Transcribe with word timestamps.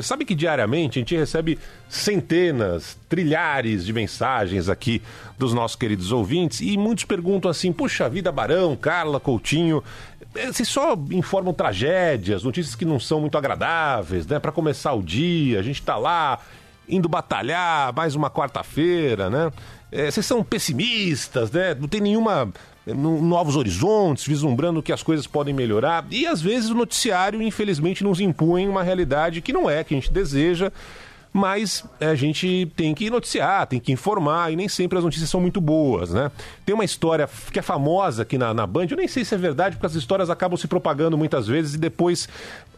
Sabe 0.00 0.24
que 0.24 0.36
diariamente 0.36 0.96
a 0.96 1.00
gente 1.00 1.16
recebe 1.16 1.58
centenas, 1.88 2.96
trilhares 3.08 3.84
de 3.84 3.92
mensagens 3.92 4.68
aqui 4.68 5.02
dos 5.36 5.52
nossos 5.52 5.74
queridos 5.74 6.12
ouvintes 6.12 6.60
e 6.60 6.76
muitos 6.76 7.04
perguntam 7.04 7.50
assim: 7.50 7.72
puxa 7.72 8.08
vida, 8.08 8.30
Barão, 8.30 8.76
Carla, 8.76 9.18
Coutinho, 9.18 9.82
eh, 10.36 10.52
vocês 10.52 10.68
só 10.68 10.96
informam 11.10 11.52
tragédias, 11.52 12.44
notícias 12.44 12.76
que 12.76 12.84
não 12.84 13.00
são 13.00 13.20
muito 13.20 13.36
agradáveis, 13.36 14.24
né? 14.24 14.38
Para 14.38 14.52
começar 14.52 14.92
o 14.92 15.02
dia, 15.02 15.58
a 15.58 15.62
gente 15.64 15.82
tá 15.82 15.96
lá 15.96 16.38
indo 16.88 17.08
batalhar 17.08 17.92
mais 17.94 18.14
uma 18.14 18.30
quarta-feira, 18.30 19.28
né? 19.28 19.52
É, 19.90 20.10
vocês 20.10 20.24
são 20.24 20.42
pessimistas, 20.44 21.50
né? 21.50 21.74
Não 21.74 21.88
tem 21.88 22.00
nenhuma 22.00 22.52
novos 22.94 23.56
horizontes, 23.56 24.26
vislumbrando 24.26 24.82
que 24.82 24.92
as 24.92 25.02
coisas 25.02 25.26
podem 25.26 25.52
melhorar. 25.52 26.06
E 26.10 26.26
às 26.26 26.40
vezes 26.40 26.70
o 26.70 26.74
noticiário, 26.74 27.42
infelizmente, 27.42 28.02
nos 28.02 28.20
impõe 28.20 28.68
uma 28.68 28.82
realidade 28.82 29.40
que 29.40 29.52
não 29.52 29.68
é 29.68 29.84
que 29.84 29.94
a 29.94 29.96
gente 29.96 30.12
deseja. 30.12 30.72
Mas 31.38 31.84
a 32.00 32.16
gente 32.16 32.68
tem 32.74 32.92
que 32.92 33.08
noticiar, 33.08 33.64
tem 33.68 33.78
que 33.78 33.92
informar, 33.92 34.52
e 34.52 34.56
nem 34.56 34.68
sempre 34.68 34.98
as 34.98 35.04
notícias 35.04 35.30
são 35.30 35.40
muito 35.40 35.60
boas, 35.60 36.12
né? 36.12 36.32
Tem 36.66 36.74
uma 36.74 36.84
história 36.84 37.28
que 37.52 37.60
é 37.60 37.62
famosa 37.62 38.22
aqui 38.22 38.36
na, 38.36 38.52
na 38.52 38.66
Band, 38.66 38.88
eu 38.90 38.96
nem 38.96 39.06
sei 39.06 39.24
se 39.24 39.36
é 39.36 39.38
verdade, 39.38 39.76
porque 39.76 39.86
as 39.86 39.94
histórias 39.94 40.30
acabam 40.30 40.56
se 40.56 40.66
propagando 40.66 41.16
muitas 41.16 41.46
vezes 41.46 41.74
e 41.74 41.78
depois 41.78 42.28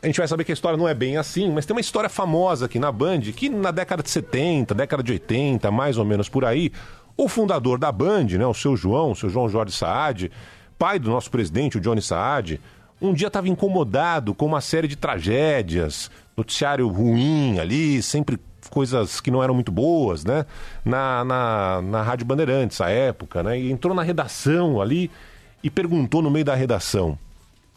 a 0.03 0.07
gente 0.07 0.19
vai 0.19 0.29
saber 0.29 0.45
que 0.45 0.53
a 0.53 0.55
história 0.55 0.77
não 0.77 0.87
é 0.87 0.93
bem 0.93 1.17
assim, 1.17 1.51
mas 1.51 1.65
tem 1.65 1.75
uma 1.75 1.81
história 1.81 2.11
famosa 2.11 2.67
aqui 2.67 2.79
na 2.79 2.93
Band 2.93 3.21
que 3.35 3.49
na 3.49 3.71
década 3.71 4.03
de 4.03 4.11
70, 4.11 4.75
década 4.75 5.03
de 5.03 5.13
80, 5.13 5.71
mais 5.71 5.97
ou 5.97 6.05
menos 6.05 6.29
por 6.29 6.45
aí, 6.45 6.71
o 7.17 7.29
fundador 7.29 7.79
da 7.79 7.91
Band, 7.91 8.27
né, 8.27 8.47
o 8.47 8.53
seu 8.53 8.77
João, 8.77 9.13
o 9.13 9.17
seu 9.17 9.31
João 9.31 9.49
Jorge 9.49 9.75
Saad, 9.75 10.31
pai 10.79 10.99
do 10.99 11.11
nosso 11.11 11.31
presidente, 11.31 11.79
o 11.79 11.81
Johnny 11.81 12.03
Saad, 12.03 12.61
um 13.01 13.13
dia 13.13 13.29
estava 13.29 13.49
incomodado 13.49 14.35
com 14.35 14.47
uma 14.47 14.61
série 14.61 14.87
de 14.87 14.97
tragédias, 14.97 16.11
noticiário 16.37 16.87
ruim 16.89 17.59
ali, 17.59 18.03
sempre 18.03 18.39
coisas 18.69 19.21
que 19.21 19.31
não 19.31 19.43
eram 19.43 19.55
muito 19.55 19.73
boas, 19.73 20.25
né? 20.25 20.45
Na, 20.85 21.25
na, 21.25 21.83
na 21.83 22.03
Rádio 22.03 22.27
Bandeirantes, 22.27 22.81
à 22.81 22.91
época, 22.91 23.43
né? 23.43 23.59
E 23.59 23.73
entrou 23.73 23.95
na 23.95 24.03
redação 24.03 24.81
ali 24.81 25.11
e 25.63 25.71
perguntou 25.71 26.23
no 26.23 26.31
meio 26.31 26.45
da 26.45 26.55
redação: 26.55 27.19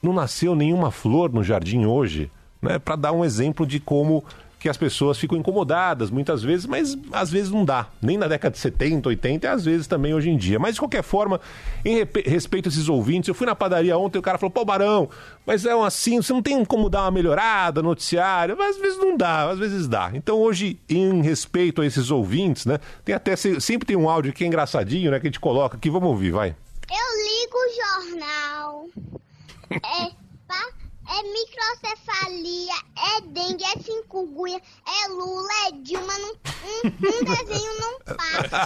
não 0.01 0.13
nasceu 0.13 0.55
nenhuma 0.55 0.91
flor 0.91 1.31
no 1.31 1.43
jardim 1.43 1.85
hoje? 1.85 2.29
Né? 2.61 2.79
Para 2.79 2.95
dar 2.95 3.11
um 3.11 3.25
exemplo 3.25 3.65
de 3.65 3.79
como 3.79 4.23
que 4.63 4.69
as 4.69 4.77
pessoas 4.77 5.17
ficam 5.17 5.37
incomodadas 5.37 6.09
muitas 6.09 6.41
vezes, 6.41 6.65
mas 6.65 6.97
às 7.11 7.29
vezes 7.29 7.51
não 7.51 7.65
dá. 7.65 7.87
Nem 8.01 8.17
na 8.17 8.29
década 8.29 8.53
de 8.53 8.59
70, 8.59 9.09
80 9.09 9.45
e 9.45 9.49
às 9.49 9.65
vezes 9.65 9.87
também 9.87 10.13
hoje 10.13 10.29
em 10.29 10.37
dia. 10.37 10.57
Mas 10.57 10.75
de 10.75 10.79
qualquer 10.79 11.03
forma, 11.03 11.41
em 11.83 12.07
respeito 12.25 12.69
a 12.69 12.71
esses 12.71 12.87
ouvintes, 12.87 13.27
eu 13.27 13.35
fui 13.35 13.45
na 13.45 13.53
padaria 13.53 13.97
ontem 13.97 14.17
e 14.17 14.19
o 14.19 14.21
cara 14.21 14.37
falou: 14.37 14.51
pô, 14.51 14.63
Barão, 14.63 15.09
mas 15.45 15.65
é 15.65 15.75
um 15.75 15.83
assim, 15.83 16.21
você 16.21 16.31
não 16.31 16.41
tem 16.41 16.63
como 16.63 16.89
dar 16.89 17.01
uma 17.01 17.11
melhorada 17.11 17.81
no 17.81 17.89
noticiário? 17.89 18.55
Mas 18.57 18.77
às 18.77 18.81
vezes 18.81 18.97
não 18.97 19.17
dá, 19.17 19.49
às 19.49 19.59
vezes 19.59 19.85
dá. 19.85 20.11
Então 20.13 20.39
hoje, 20.39 20.79
em 20.87 21.21
respeito 21.21 21.81
a 21.81 21.85
esses 21.85 22.09
ouvintes, 22.09 22.65
né, 22.65 22.79
tem 23.03 23.13
até 23.13 23.35
sempre 23.35 23.85
tem 23.85 23.97
um 23.97 24.09
áudio 24.09 24.31
que 24.31 24.45
é 24.45 24.47
engraçadinho, 24.47 25.11
né, 25.11 25.19
que 25.19 25.27
a 25.27 25.29
gente 25.29 25.41
coloca 25.41 25.75
aqui. 25.75 25.89
Vamos 25.89 26.07
ouvir, 26.07 26.31
vai. 26.31 26.55
Eu 26.89 27.07
ligo 27.25 27.57
o 27.57 27.69
jornal. 28.15 28.85
É 31.09 31.21
microcefalia, 31.21 32.73
é 32.97 33.21
dengue, 33.21 33.63
é 33.63 33.77
cincugunha, 33.83 34.59
é 34.87 35.07
Lula, 35.09 35.49
é 35.67 35.71
Dilma, 35.83 36.17
não, 36.17 36.29
um, 36.29 36.87
um 36.87 37.23
desenho 37.23 37.79
não 37.79 37.99
passa. 38.15 38.57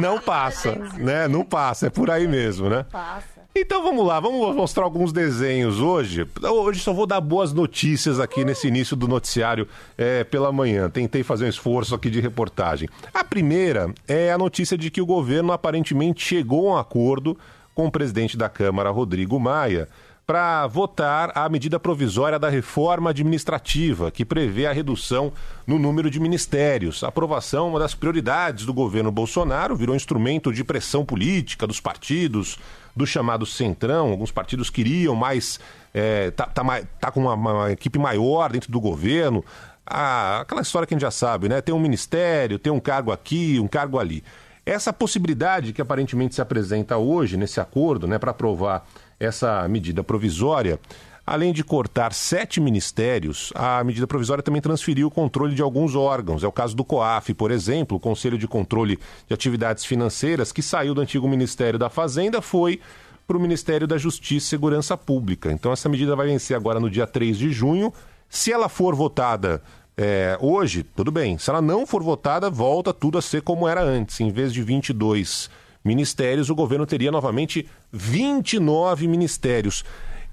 Não 0.00 0.18
passa, 0.20 0.74
né? 0.98 1.28
Não 1.28 1.44
passa, 1.44 1.86
é 1.86 1.90
por 1.90 2.10
aí 2.10 2.26
mesmo, 2.26 2.68
né? 2.68 2.84
Passa. 2.90 3.42
Então 3.54 3.82
vamos 3.82 4.06
lá, 4.06 4.18
vamos 4.18 4.56
mostrar 4.56 4.82
alguns 4.82 5.12
desenhos 5.12 5.78
hoje. 5.78 6.26
Hoje 6.42 6.80
só 6.80 6.90
vou 6.94 7.06
dar 7.06 7.20
boas 7.20 7.52
notícias 7.52 8.18
aqui 8.18 8.46
nesse 8.46 8.66
início 8.66 8.96
do 8.96 9.06
noticiário 9.06 9.68
é, 9.98 10.24
pela 10.24 10.50
manhã. 10.50 10.88
Tentei 10.88 11.22
fazer 11.22 11.44
um 11.44 11.48
esforço 11.48 11.94
aqui 11.94 12.08
de 12.08 12.18
reportagem. 12.18 12.88
A 13.12 13.22
primeira 13.22 13.92
é 14.08 14.32
a 14.32 14.38
notícia 14.38 14.78
de 14.78 14.90
que 14.90 15.02
o 15.02 15.06
governo 15.06 15.52
aparentemente 15.52 16.24
chegou 16.24 16.70
a 16.70 16.76
um 16.76 16.78
acordo 16.78 17.36
com 17.74 17.86
o 17.86 17.90
presidente 17.90 18.38
da 18.38 18.48
Câmara, 18.48 18.88
Rodrigo 18.90 19.38
Maia, 19.38 19.86
para 20.32 20.66
votar 20.66 21.30
a 21.34 21.46
medida 21.46 21.78
provisória 21.78 22.38
da 22.38 22.48
reforma 22.48 23.10
administrativa, 23.10 24.10
que 24.10 24.24
prevê 24.24 24.64
a 24.64 24.72
redução 24.72 25.30
no 25.66 25.78
número 25.78 26.10
de 26.10 26.18
ministérios. 26.18 27.04
A 27.04 27.08
aprovação, 27.08 27.68
uma 27.68 27.78
das 27.78 27.94
prioridades 27.94 28.64
do 28.64 28.72
governo 28.72 29.12
Bolsonaro, 29.12 29.76
virou 29.76 29.94
instrumento 29.94 30.50
de 30.50 30.64
pressão 30.64 31.04
política 31.04 31.66
dos 31.66 31.80
partidos, 31.80 32.58
do 32.96 33.06
chamado 33.06 33.44
Centrão. 33.44 34.08
Alguns 34.08 34.30
partidos 34.30 34.70
queriam 34.70 35.14
mais. 35.14 35.60
É, 35.92 36.30
tá, 36.30 36.46
tá, 36.46 36.64
tá 36.98 37.10
com 37.10 37.20
uma, 37.20 37.34
uma 37.34 37.70
equipe 37.70 37.98
maior 37.98 38.50
dentro 38.50 38.72
do 38.72 38.80
governo. 38.80 39.44
Ah, 39.86 40.40
aquela 40.40 40.62
história 40.62 40.86
que 40.86 40.94
a 40.94 40.96
gente 40.96 41.02
já 41.02 41.10
sabe, 41.10 41.46
né? 41.46 41.60
Tem 41.60 41.74
um 41.74 41.78
ministério, 41.78 42.58
tem 42.58 42.72
um 42.72 42.80
cargo 42.80 43.12
aqui, 43.12 43.60
um 43.60 43.68
cargo 43.68 43.98
ali. 43.98 44.24
Essa 44.64 44.94
possibilidade 44.94 45.74
que 45.74 45.82
aparentemente 45.82 46.36
se 46.36 46.40
apresenta 46.40 46.96
hoje 46.96 47.36
nesse 47.36 47.60
acordo, 47.60 48.06
né, 48.06 48.16
para 48.16 48.30
aprovar 48.30 48.86
essa 49.24 49.66
medida 49.68 50.02
provisória, 50.02 50.78
além 51.24 51.52
de 51.52 51.62
cortar 51.62 52.12
sete 52.12 52.60
ministérios, 52.60 53.52
a 53.54 53.82
medida 53.84 54.06
provisória 54.06 54.42
também 54.42 54.60
transferiu 54.60 55.06
o 55.06 55.10
controle 55.10 55.54
de 55.54 55.62
alguns 55.62 55.94
órgãos. 55.94 56.42
É 56.42 56.46
o 56.46 56.52
caso 56.52 56.74
do 56.74 56.84
COAF, 56.84 57.32
por 57.34 57.50
exemplo, 57.50 57.96
o 57.96 58.00
Conselho 58.00 58.36
de 58.36 58.48
Controle 58.48 58.98
de 59.28 59.34
Atividades 59.34 59.84
Financeiras, 59.84 60.50
que 60.52 60.62
saiu 60.62 60.94
do 60.94 61.00
antigo 61.00 61.28
Ministério 61.28 61.78
da 61.78 61.88
Fazenda, 61.88 62.42
foi 62.42 62.80
para 63.26 63.36
o 63.36 63.40
Ministério 63.40 63.86
da 63.86 63.96
Justiça 63.96 64.46
e 64.46 64.50
Segurança 64.50 64.96
Pública. 64.96 65.52
Então, 65.52 65.72
essa 65.72 65.88
medida 65.88 66.16
vai 66.16 66.26
vencer 66.26 66.56
agora 66.56 66.80
no 66.80 66.90
dia 66.90 67.06
3 67.06 67.38
de 67.38 67.50
junho. 67.52 67.92
Se 68.28 68.52
ela 68.52 68.68
for 68.68 68.94
votada 68.94 69.62
é, 69.96 70.36
hoje, 70.40 70.82
tudo 70.82 71.12
bem. 71.12 71.38
Se 71.38 71.48
ela 71.48 71.62
não 71.62 71.86
for 71.86 72.02
votada, 72.02 72.50
volta 72.50 72.92
tudo 72.92 73.16
a 73.16 73.22
ser 73.22 73.42
como 73.42 73.68
era 73.68 73.82
antes. 73.82 74.20
Em 74.20 74.30
vez 74.30 74.52
de 74.52 74.62
22 74.62 75.48
ministérios, 75.84 76.50
o 76.50 76.54
governo 76.54 76.86
teria 76.86 77.10
novamente 77.10 77.68
29 77.92 79.08
ministérios. 79.08 79.84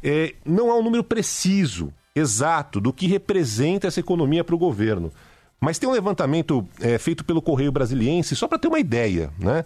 É, 0.03 0.35
não 0.45 0.71
há 0.71 0.75
um 0.75 0.83
número 0.83 1.03
preciso, 1.03 1.93
exato, 2.15 2.79
do 2.79 2.93
que 2.93 3.07
representa 3.07 3.87
essa 3.87 3.99
economia 3.99 4.43
para 4.43 4.55
o 4.55 4.59
governo. 4.59 5.11
Mas 5.59 5.77
tem 5.77 5.89
um 5.89 5.93
levantamento 5.93 6.65
é, 6.79 6.97
feito 6.97 7.25
pelo 7.25 7.41
Correio 7.41 7.71
Brasiliense, 7.71 8.35
só 8.35 8.47
para 8.47 8.59
ter 8.59 8.67
uma 8.67 8.79
ideia, 8.79 9.31
né? 9.37 9.65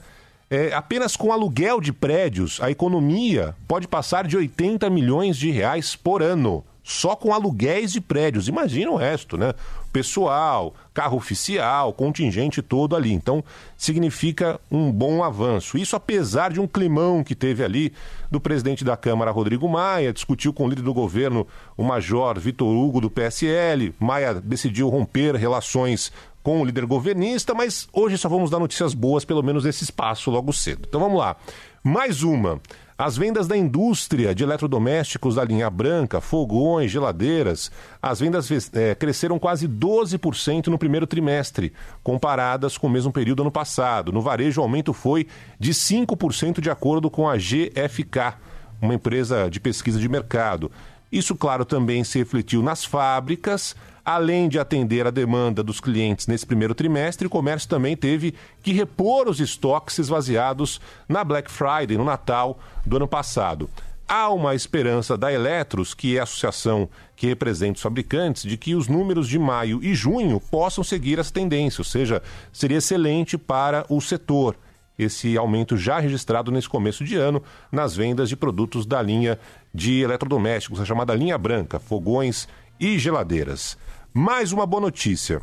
É, 0.50 0.74
apenas 0.74 1.16
com 1.16 1.32
aluguel 1.32 1.82
de 1.82 1.92
prédios, 1.92 2.60
a 2.62 2.70
economia 2.70 3.56
pode 3.68 3.88
passar 3.88 4.28
de 4.28 4.38
80 4.38 4.88
milhões 4.90 5.36
de 5.38 5.50
reais 5.50 5.96
por 5.96 6.22
ano. 6.22 6.64
Só 6.84 7.16
com 7.16 7.34
aluguéis 7.34 7.94
de 7.94 8.02
prédios. 8.02 8.48
Imagina 8.48 8.92
o 8.92 8.96
resto, 8.96 9.38
né? 9.38 9.54
Pessoal, 9.92 10.74
carro 10.94 11.18
oficial, 11.18 11.94
contingente 11.94 12.62
todo 12.62 12.96
ali. 12.96 13.14
Então, 13.14 13.44
significa 13.78 14.60
um 14.70 14.92
bom 14.92 15.24
avanço. 15.24 15.78
Isso 15.78 15.96
apesar 15.96 16.52
de 16.52 16.60
um 16.60 16.68
climão 16.68 17.24
que 17.24 17.36
teve 17.36 17.64
ali 17.64 17.94
do 18.30 18.40
presidente 18.40 18.84
da 18.84 18.98
Câmara, 18.98 19.32
Rodrigo 19.32 19.70
Maia, 19.70 20.12
discutiu 20.12 20.52
com 20.52 20.66
o 20.66 20.70
líder 20.70 20.82
do 20.82 20.94
governo, 20.94 21.48
o 21.78 21.84
major 21.84 22.38
Vitor 22.40 22.68
Hugo, 22.68 23.00
do 23.00 23.10
PSL. 23.10 23.94
Maia 24.00 24.34
decidiu 24.34 24.90
romper 24.90 25.36
relações 25.36 26.12
com 26.44 26.62
o 26.62 26.66
líder 26.66 26.86
governista, 26.86 27.54
mas 27.54 27.88
hoje 27.94 28.18
só 28.18 28.28
vamos 28.28 28.50
dar 28.50 28.60
notícias 28.60 28.94
boas, 28.94 29.24
pelo 29.24 29.42
menos 29.42 29.64
nesse 29.64 29.86
espaço, 29.86 30.30
logo 30.30 30.52
cedo. 30.52 30.86
Então 30.88 31.00
vamos 31.00 31.18
lá. 31.18 31.38
Mais 31.82 32.22
uma. 32.22 32.60
As 32.98 33.18
vendas 33.18 33.48
da 33.48 33.58
indústria 33.58 34.36
de 34.36 34.44
eletrodomésticos 34.44 35.36
da 35.36 35.44
linha 35.44 35.70
branca, 35.70 36.22
fogões, 36.22 36.92
geladeiras, 36.92 37.72
as 38.00 38.20
vendas 38.20 38.50
é, 38.74 38.94
cresceram 38.94 39.40
quase 39.40 39.68
12% 39.68 40.68
no 40.68 40.78
primeiro 40.78 41.08
trimestre, 41.08 41.74
comparadas 42.04 42.78
com 42.78 42.86
o 42.86 42.90
mesmo 42.90 43.12
período 43.12 43.42
ano 43.42 43.52
passado. 43.52 44.12
No 44.12 44.22
varejo, 44.22 44.62
o 44.62 44.64
aumento 44.64 44.94
foi 44.94 45.28
de 45.60 45.74
5% 45.74 46.62
de 46.62 46.70
acordo 46.70 47.10
com 47.10 47.28
a 47.28 47.36
GFK, 47.36 48.36
uma 48.80 48.94
empresa 48.94 49.50
de 49.50 49.60
pesquisa 49.60 50.00
de 50.00 50.08
mercado. 50.08 50.72
Isso, 51.12 51.36
claro, 51.36 51.66
também 51.66 52.04
se 52.04 52.20
refletiu 52.20 52.62
nas 52.62 52.86
fábricas, 52.86 53.76
Além 54.06 54.50
de 54.50 54.60
atender 54.60 55.08
a 55.08 55.12
demanda 55.12 55.64
dos 55.64 55.80
clientes 55.80 56.28
nesse 56.28 56.46
primeiro 56.46 56.76
trimestre, 56.76 57.26
o 57.26 57.30
comércio 57.30 57.70
também 57.70 57.96
teve 57.96 58.34
que 58.62 58.74
repor 58.74 59.30
os 59.30 59.40
estoques 59.40 59.98
esvaziados 59.98 60.82
na 61.08 61.24
Black 61.24 61.50
Friday, 61.50 61.98
no 61.98 62.04
Natal 62.04 62.60
do 62.86 62.98
ano 62.98 63.08
passado. 63.08 63.70
Há 64.06 64.30
uma 64.30 64.54
esperança 64.54 65.18
da 65.18 65.32
Eletros, 65.32 65.94
que 65.94 66.18
é 66.18 66.20
a 66.20 66.24
associação 66.24 66.90
que 67.16 67.28
representa 67.28 67.78
os 67.78 67.82
fabricantes, 67.82 68.44
de 68.44 68.58
que 68.58 68.76
os 68.76 68.90
números 68.90 69.30
de 69.30 69.40
maio 69.40 69.82
e 69.82 69.96
junho 69.96 70.42
possam 70.52 70.84
seguir 70.84 71.18
essa 71.18 71.32
tendência, 71.32 71.80
ou 71.80 71.86
seja, 71.86 72.22
seria 72.52 72.80
excelente 72.80 73.38
para 73.38 73.86
o 73.88 74.02
setor 74.02 74.58
esse 74.98 75.38
aumento 75.38 75.76
já 75.76 76.00
registrado 76.00 76.52
nesse 76.52 76.70
começo 76.70 77.04
de 77.04 77.16
ano 77.16 77.42
nas 77.72 77.96
vendas 77.96 78.30
de 78.30 78.36
produtos 78.36 78.86
da 78.86 79.02
linha 79.02 79.40
de 79.74 80.02
eletrodomésticos, 80.02 80.80
a 80.80 80.86
chamada 80.86 81.16
linha 81.16 81.38
branca, 81.38 81.80
fogões 81.80 82.48
e 82.80 83.00
geladeiras. 83.00 83.78
Mais 84.16 84.52
uma 84.52 84.68
boa 84.68 84.80
notícia. 84.80 85.42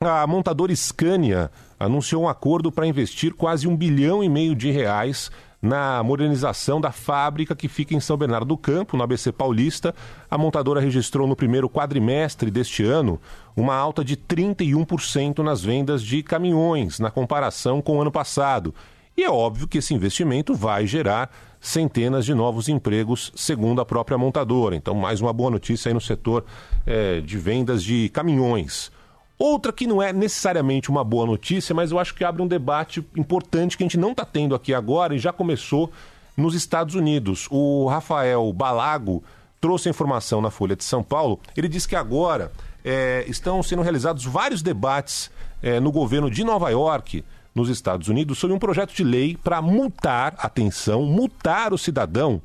A 0.00 0.26
montadora 0.26 0.74
Scania 0.74 1.52
anunciou 1.78 2.24
um 2.24 2.28
acordo 2.28 2.72
para 2.72 2.84
investir 2.84 3.32
quase 3.32 3.68
um 3.68 3.76
bilhão 3.76 4.24
e 4.24 4.28
meio 4.28 4.56
de 4.56 4.72
reais 4.72 5.30
na 5.62 6.02
modernização 6.02 6.80
da 6.80 6.90
fábrica 6.90 7.54
que 7.54 7.68
fica 7.68 7.94
em 7.94 8.00
São 8.00 8.16
Bernardo 8.16 8.48
do 8.48 8.56
Campo, 8.56 8.96
no 8.96 9.04
ABC 9.04 9.30
Paulista. 9.30 9.94
A 10.28 10.36
montadora 10.36 10.80
registrou 10.80 11.28
no 11.28 11.36
primeiro 11.36 11.70
quadrimestre 11.70 12.50
deste 12.50 12.82
ano 12.82 13.20
uma 13.56 13.76
alta 13.76 14.04
de 14.04 14.16
31% 14.16 15.38
nas 15.38 15.62
vendas 15.62 16.02
de 16.02 16.24
caminhões, 16.24 16.98
na 16.98 17.12
comparação 17.12 17.80
com 17.80 17.98
o 17.98 18.00
ano 18.00 18.10
passado. 18.10 18.74
E 19.16 19.24
é 19.24 19.30
óbvio 19.30 19.66
que 19.66 19.78
esse 19.78 19.94
investimento 19.94 20.54
vai 20.54 20.86
gerar 20.86 21.30
centenas 21.58 22.26
de 22.26 22.34
novos 22.34 22.68
empregos, 22.68 23.32
segundo 23.34 23.80
a 23.80 23.84
própria 23.84 24.18
montadora. 24.18 24.76
Então, 24.76 24.94
mais 24.94 25.22
uma 25.22 25.32
boa 25.32 25.50
notícia 25.50 25.88
aí 25.88 25.94
no 25.94 26.00
setor 26.02 26.44
é, 26.86 27.22
de 27.22 27.38
vendas 27.38 27.82
de 27.82 28.10
caminhões. 28.10 28.92
Outra 29.38 29.72
que 29.72 29.86
não 29.86 30.02
é 30.02 30.12
necessariamente 30.12 30.90
uma 30.90 31.02
boa 31.02 31.24
notícia, 31.24 31.74
mas 31.74 31.92
eu 31.92 31.98
acho 31.98 32.14
que 32.14 32.24
abre 32.24 32.42
um 32.42 32.46
debate 32.46 33.06
importante 33.16 33.76
que 33.78 33.82
a 33.82 33.86
gente 33.86 33.98
não 33.98 34.12
está 34.12 34.24
tendo 34.24 34.54
aqui 34.54 34.74
agora 34.74 35.14
e 35.14 35.18
já 35.18 35.32
começou 35.32 35.90
nos 36.36 36.54
Estados 36.54 36.94
Unidos. 36.94 37.48
O 37.50 37.86
Rafael 37.86 38.52
Balago 38.52 39.24
trouxe 39.62 39.88
a 39.88 39.90
informação 39.90 40.42
na 40.42 40.50
Folha 40.50 40.76
de 40.76 40.84
São 40.84 41.02
Paulo. 41.02 41.40
Ele 41.56 41.68
disse 41.68 41.88
que 41.88 41.96
agora 41.96 42.52
é, 42.84 43.24
estão 43.28 43.62
sendo 43.62 43.80
realizados 43.80 44.24
vários 44.24 44.62
debates 44.62 45.30
é, 45.62 45.80
no 45.80 45.90
governo 45.90 46.30
de 46.30 46.44
Nova 46.44 46.68
York 46.68 47.24
nos 47.56 47.70
Estados 47.70 48.08
Unidos 48.08 48.38
sobre 48.38 48.54
um 48.54 48.58
projeto 48.58 48.94
de 48.94 49.02
lei 49.02 49.34
para 49.42 49.62
multar, 49.62 50.34
atenção, 50.36 51.06
multar 51.06 51.72
o 51.72 51.78
cidadão 51.78 52.42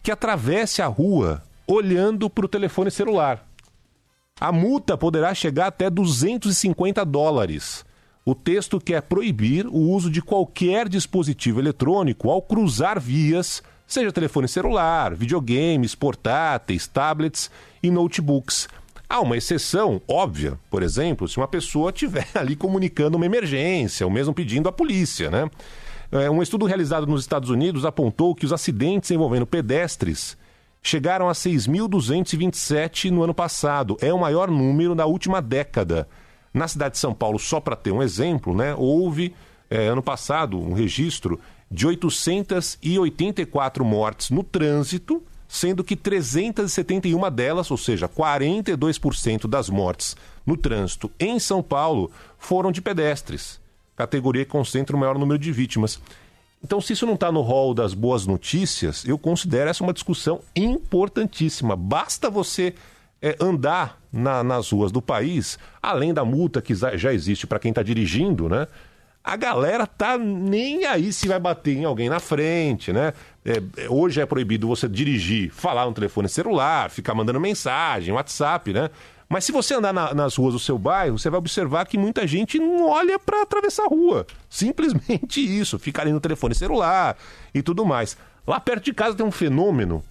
que 0.00 0.12
atravesse 0.12 0.80
a 0.80 0.86
rua 0.86 1.42
olhando 1.66 2.30
para 2.30 2.46
o 2.46 2.48
telefone 2.48 2.90
celular. 2.90 3.44
A 4.40 4.52
multa 4.52 4.96
poderá 4.96 5.34
chegar 5.34 5.66
até 5.66 5.90
250 5.90 7.04
dólares. 7.04 7.84
O 8.24 8.36
texto 8.36 8.80
quer 8.80 9.02
proibir 9.02 9.66
o 9.66 9.76
uso 9.76 10.08
de 10.08 10.22
qualquer 10.22 10.88
dispositivo 10.88 11.60
eletrônico 11.60 12.30
ao 12.30 12.40
cruzar 12.40 13.00
vias, 13.00 13.62
seja 13.84 14.12
telefone 14.12 14.46
celular, 14.46 15.14
videogames, 15.14 15.96
portáteis, 15.96 16.86
tablets 16.86 17.50
e 17.82 17.90
notebooks. 17.90 18.68
Há 19.12 19.20
uma 19.20 19.36
exceção 19.36 20.00
óbvia, 20.08 20.58
por 20.70 20.82
exemplo, 20.82 21.28
se 21.28 21.36
uma 21.36 21.46
pessoa 21.46 21.90
estiver 21.90 22.26
ali 22.34 22.56
comunicando 22.56 23.18
uma 23.18 23.26
emergência, 23.26 24.06
ou 24.06 24.10
mesmo 24.10 24.32
pedindo 24.32 24.70
a 24.70 24.72
polícia, 24.72 25.30
né? 25.30 25.50
É, 26.10 26.30
um 26.30 26.42
estudo 26.42 26.64
realizado 26.64 27.06
nos 27.06 27.20
Estados 27.20 27.50
Unidos 27.50 27.84
apontou 27.84 28.34
que 28.34 28.46
os 28.46 28.54
acidentes 28.54 29.10
envolvendo 29.10 29.44
pedestres 29.44 30.34
chegaram 30.82 31.28
a 31.28 31.32
6.227 31.32 33.10
no 33.10 33.22
ano 33.22 33.34
passado. 33.34 33.98
É 34.00 34.14
o 34.14 34.18
maior 34.18 34.50
número 34.50 34.94
na 34.94 35.04
última 35.04 35.42
década. 35.42 36.08
Na 36.54 36.66
cidade 36.66 36.92
de 36.92 36.98
São 36.98 37.12
Paulo, 37.12 37.38
só 37.38 37.60
para 37.60 37.76
ter 37.76 37.92
um 37.92 38.02
exemplo, 38.02 38.56
né, 38.56 38.74
houve 38.74 39.34
é, 39.68 39.88
ano 39.88 40.02
passado 40.02 40.58
um 40.58 40.72
registro 40.72 41.38
de 41.70 41.86
884 41.86 43.84
mortes 43.84 44.30
no 44.30 44.42
trânsito 44.42 45.22
sendo 45.52 45.84
que 45.84 45.94
371 45.94 47.30
delas, 47.30 47.70
ou 47.70 47.76
seja, 47.76 48.08
42% 48.08 49.46
das 49.46 49.68
mortes 49.68 50.16
no 50.46 50.56
trânsito 50.56 51.10
em 51.20 51.38
São 51.38 51.62
Paulo, 51.62 52.10
foram 52.38 52.72
de 52.72 52.80
pedestres, 52.80 53.60
categoria 53.94 54.46
que 54.46 54.50
concentra 54.50 54.96
o 54.96 54.98
maior 54.98 55.18
número 55.18 55.38
de 55.38 55.52
vítimas. 55.52 56.00
Então, 56.64 56.80
se 56.80 56.94
isso 56.94 57.04
não 57.04 57.12
está 57.12 57.30
no 57.30 57.42
rol 57.42 57.74
das 57.74 57.92
boas 57.92 58.26
notícias, 58.26 59.04
eu 59.04 59.18
considero 59.18 59.68
essa 59.68 59.84
uma 59.84 59.92
discussão 59.92 60.40
importantíssima. 60.56 61.76
Basta 61.76 62.30
você 62.30 62.74
é, 63.20 63.36
andar 63.38 64.00
na, 64.10 64.42
nas 64.42 64.70
ruas 64.70 64.90
do 64.90 65.02
país, 65.02 65.58
além 65.82 66.14
da 66.14 66.24
multa 66.24 66.62
que 66.62 66.74
já 66.74 67.12
existe 67.12 67.46
para 67.46 67.58
quem 67.58 67.72
está 67.72 67.82
dirigindo, 67.82 68.48
né? 68.48 68.66
A 69.24 69.36
galera 69.36 69.86
tá 69.86 70.18
nem 70.18 70.84
aí 70.84 71.12
se 71.12 71.28
vai 71.28 71.38
bater 71.38 71.76
em 71.76 71.84
alguém 71.84 72.08
na 72.08 72.18
frente, 72.18 72.92
né? 72.92 73.12
É, 73.44 73.88
hoje 73.88 74.20
é 74.20 74.26
proibido 74.26 74.66
você 74.66 74.88
dirigir, 74.88 75.50
falar 75.52 75.86
no 75.86 75.92
telefone 75.92 76.28
celular, 76.28 76.90
ficar 76.90 77.14
mandando 77.14 77.40
mensagem, 77.40 78.12
WhatsApp, 78.12 78.72
né? 78.72 78.90
Mas 79.28 79.44
se 79.44 79.52
você 79.52 79.74
andar 79.74 79.94
na, 79.94 80.12
nas 80.12 80.34
ruas 80.34 80.54
do 80.54 80.58
seu 80.58 80.76
bairro, 80.76 81.18
você 81.18 81.30
vai 81.30 81.38
observar 81.38 81.86
que 81.86 81.96
muita 81.96 82.26
gente 82.26 82.58
não 82.58 82.88
olha 82.88 83.18
para 83.18 83.42
atravessar 83.42 83.84
a 83.84 83.88
rua. 83.88 84.26
Simplesmente 84.50 85.40
isso, 85.40 85.78
ficar 85.78 86.02
ali 86.02 86.12
no 86.12 86.20
telefone 86.20 86.54
celular 86.54 87.16
e 87.54 87.62
tudo 87.62 87.86
mais. 87.86 88.16
Lá 88.46 88.58
perto 88.58 88.84
de 88.84 88.92
casa 88.92 89.16
tem 89.16 89.24
um 89.24 89.30
fenômeno 89.30 90.04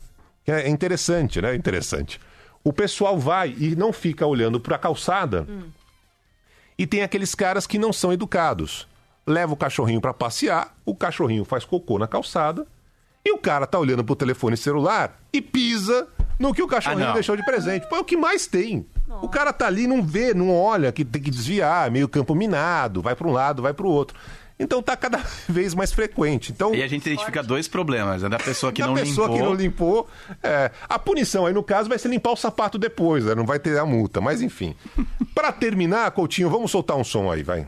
que 0.43 0.51
é 0.51 0.69
interessante, 0.69 1.41
né? 1.41 1.53
Interessante. 1.53 2.19
O 2.63 2.71
pessoal 2.71 3.19
vai 3.19 3.53
e 3.57 3.75
não 3.75 3.91
fica 3.91 4.25
olhando 4.25 4.59
para 4.59 4.77
a 4.77 4.79
calçada. 4.79 5.45
Hum. 5.47 5.63
E 6.77 6.87
tem 6.87 7.03
aqueles 7.03 7.35
caras 7.35 7.67
que 7.67 7.77
não 7.77 7.91
são 7.91 8.11
educados 8.13 8.87
leva 9.25 9.53
o 9.53 9.57
cachorrinho 9.57 10.01
para 10.01 10.13
passear, 10.13 10.75
o 10.85 10.95
cachorrinho 10.95 11.45
faz 11.45 11.63
cocô 11.65 11.99
na 11.99 12.07
calçada 12.07 12.65
e 13.23 13.31
o 13.31 13.37
cara 13.37 13.67
tá 13.67 13.77
olhando 13.77 14.03
pro 14.03 14.15
telefone 14.15 14.57
celular 14.57 15.19
e 15.31 15.41
pisa 15.41 16.07
no 16.39 16.53
que 16.53 16.61
o 16.61 16.67
cachorrinho 16.67 17.09
ah, 17.09 17.13
deixou 17.13 17.35
de 17.35 17.45
presente. 17.45 17.87
Pô, 17.87 17.97
é 17.97 17.99
o 17.99 18.03
que 18.03 18.17
mais 18.17 18.47
tem. 18.47 18.85
Nossa. 19.07 19.25
O 19.25 19.29
cara 19.29 19.53
tá 19.53 19.67
ali, 19.67 19.85
não 19.85 20.01
vê, 20.01 20.33
não 20.33 20.55
olha, 20.55 20.91
que 20.91 21.05
tem 21.05 21.21
que 21.21 21.29
desviar, 21.29 21.91
meio 21.91 22.09
campo 22.09 22.33
minado, 22.33 23.01
vai 23.01 23.15
para 23.15 23.27
um 23.27 23.31
lado, 23.31 23.61
vai 23.61 23.73
para 23.73 23.85
o 23.85 23.89
outro. 23.89 24.17
Então 24.59 24.81
tá 24.81 24.95
cada 24.95 25.19
vez 25.47 25.75
mais 25.75 25.91
frequente. 25.91 26.51
Então, 26.51 26.73
e 26.73 26.81
a 26.81 26.87
gente 26.87 27.05
identifica 27.05 27.43
dois 27.43 27.67
problemas. 27.67 28.23
É 28.23 28.29
da 28.29 28.37
pessoa 28.37 28.71
que 28.71 28.81
da 28.81 28.87
não 28.87 28.95
pessoa 28.95 29.27
limpou. 29.27 29.39
que 29.39 29.43
não 29.43 29.53
limpou. 29.53 30.09
É, 30.41 30.71
a 30.89 30.97
punição 30.97 31.45
aí, 31.45 31.53
no 31.53 31.63
caso, 31.63 31.89
vai 31.89 31.99
ser 31.99 32.07
limpar 32.09 32.31
o 32.31 32.35
sapato 32.35 32.77
depois, 32.77 33.25
né? 33.25 33.35
não 33.35 33.45
vai 33.45 33.59
ter 33.59 33.77
a 33.77 33.85
multa. 33.85 34.19
Mas 34.19 34.41
enfim. 34.41 34.75
para 35.33 35.51
terminar, 35.51 36.09
Coutinho, 36.11 36.49
vamos 36.49 36.71
soltar 36.71 36.97
um 36.97 37.03
som 37.03 37.31
aí, 37.31 37.43
vai. 37.43 37.67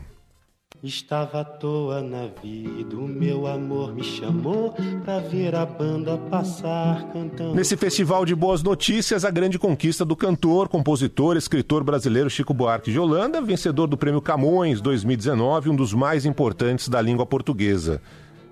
Estava 0.84 1.40
à 1.40 1.44
toa 1.44 2.02
na 2.02 2.26
vida, 2.42 2.94
o 2.94 3.08
meu 3.08 3.46
amor 3.46 3.94
me 3.94 4.04
chamou 4.04 4.74
pra 5.02 5.18
ver 5.18 5.54
a 5.54 5.64
banda 5.64 6.18
passar 6.18 7.10
cantando. 7.10 7.54
Nesse 7.54 7.74
festival 7.74 8.26
de 8.26 8.34
boas 8.34 8.62
notícias, 8.62 9.24
a 9.24 9.30
grande 9.30 9.58
conquista 9.58 10.04
do 10.04 10.14
cantor, 10.14 10.68
compositor, 10.68 11.38
escritor 11.38 11.82
brasileiro 11.82 12.28
Chico 12.28 12.52
Buarque 12.52 12.92
de 12.92 12.98
Holanda, 12.98 13.40
vencedor 13.40 13.86
do 13.86 13.96
Prêmio 13.96 14.20
Camões 14.20 14.82
2019, 14.82 15.70
um 15.70 15.76
dos 15.76 15.94
mais 15.94 16.26
importantes 16.26 16.86
da 16.86 17.00
língua 17.00 17.24
portuguesa. 17.24 18.02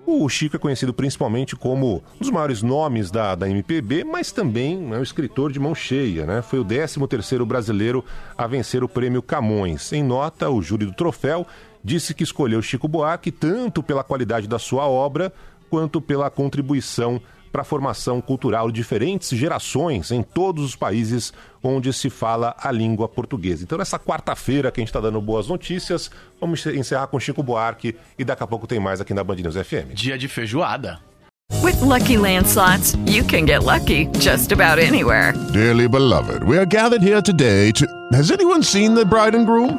O 0.04 0.28
Chico 0.28 0.56
é 0.56 0.58
conhecido 0.58 0.92
principalmente 0.92 1.54
como 1.54 2.02
um 2.16 2.18
dos 2.18 2.30
maiores 2.30 2.60
nomes 2.60 3.08
da, 3.10 3.36
da 3.36 3.48
MPB, 3.48 4.02
mas 4.02 4.32
também 4.32 4.92
é 4.92 4.98
um 4.98 5.02
escritor 5.02 5.52
de 5.52 5.60
mão 5.60 5.76
cheia, 5.76 6.26
né? 6.26 6.42
Foi 6.42 6.58
o 6.58 6.64
13º 6.64 7.44
brasileiro 7.44 8.04
a 8.36 8.48
vencer 8.48 8.82
o 8.82 8.88
prêmio 8.88 9.22
Camões. 9.22 9.92
Em 9.92 10.02
nota, 10.02 10.50
o 10.50 10.60
júri 10.60 10.86
do 10.86 10.92
troféu 10.92 11.46
disse 11.84 12.14
que 12.14 12.22
escolheu 12.22 12.62
Chico 12.62 12.88
Buarque 12.88 13.30
tanto 13.30 13.82
pela 13.82 14.04
qualidade 14.04 14.46
da 14.46 14.58
sua 14.58 14.86
obra 14.86 15.32
quanto 15.68 16.00
pela 16.00 16.30
contribuição 16.30 17.20
para 17.52 17.62
a 17.62 17.64
formação 17.64 18.20
cultural 18.20 18.68
de 18.68 18.74
diferentes 18.74 19.28
gerações 19.30 20.10
em 20.10 20.22
todos 20.22 20.64
os 20.64 20.74
países 20.74 21.32
onde 21.62 21.92
se 21.92 22.08
fala 22.08 22.56
a 22.58 22.72
língua 22.72 23.06
portuguesa. 23.06 23.62
Então, 23.62 23.76
nessa 23.76 23.98
quarta-feira 23.98 24.70
que 24.72 24.80
a 24.80 24.82
gente 24.82 24.88
está 24.88 25.00
dando 25.00 25.20
boas 25.20 25.46
notícias, 25.48 26.10
vamos 26.40 26.64
encerrar 26.66 27.06
com 27.08 27.20
Chico 27.20 27.42
Buarque 27.42 27.94
e 28.18 28.24
daqui 28.24 28.42
a 28.42 28.46
pouco 28.46 28.66
tem 28.66 28.80
mais 28.80 29.00
aqui 29.00 29.12
na 29.12 29.22
Band 29.22 29.36
News 29.36 29.54
FM. 29.54 29.92
Dia 29.94 30.16
de 30.16 30.28
feijoada. 30.28 30.98
With 31.62 31.80
lucky 31.82 32.16
landslots, 32.16 32.96
you 33.06 33.22
can 33.24 33.44
get 33.44 33.62
lucky 33.62 34.06
just 34.18 34.52
about 34.52 34.80
anywhere. 34.80 35.34
Dearly 35.52 35.86
beloved, 35.86 36.42
we 36.44 36.56
are 36.56 36.66
gathered 36.66 37.02
here 37.02 37.20
today 37.20 37.70
to. 37.72 37.86
Has 38.12 38.30
anyone 38.30 38.62
seen 38.62 38.94
the 38.94 39.04
bride 39.04 39.36
and 39.36 39.46
groom? 39.46 39.78